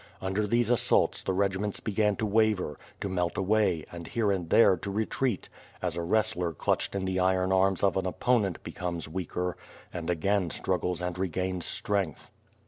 [0.19, 4.49] Under these as saults the regiments began to waver, to melt away and here and
[4.49, 5.47] there to retreat
[5.79, 9.55] as a wrestler clutched in the iron arms of an opponent becomes weaker
[9.93, 12.31] and again struggles and regains strength.